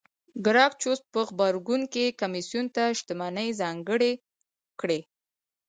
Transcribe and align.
ګراکچوس 0.45 0.99
په 1.13 1.19
غبرګون 1.29 1.81
کې 1.93 2.15
کمېسیون 2.21 2.65
ته 2.75 2.83
شتمنۍ 2.99 3.49
ځانګړې 3.61 4.11
کړې 4.81 4.99